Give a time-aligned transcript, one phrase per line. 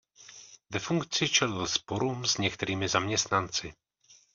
[0.69, 3.73] Ve funkci čelil sporům s některými zaměstnanci.